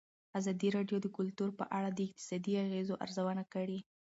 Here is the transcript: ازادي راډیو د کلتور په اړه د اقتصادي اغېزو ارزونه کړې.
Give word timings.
ازادي 0.39 0.67
راډیو 0.77 0.97
د 1.01 1.07
کلتور 1.17 1.49
په 1.59 1.65
اړه 1.77 1.89
د 1.93 1.99
اقتصادي 2.07 2.53
اغېزو 2.65 2.99
ارزونه 3.05 3.43
کړې. 3.53 3.79